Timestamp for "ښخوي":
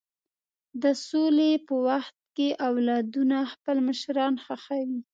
4.45-4.99